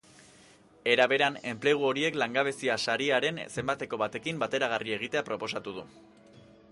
Era 0.93 1.05
berean, 1.11 1.35
enplegu 1.51 1.85
horiek 1.89 2.17
langabezia-sariaren 2.21 3.37
zenbateko 3.59 4.01
batekin 4.05 4.43
bateragarri 4.45 4.97
egitea 4.99 5.25
proposatu 5.29 5.75
du. 5.81 5.89